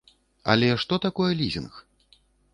[0.53, 1.73] Але што такое лізінг?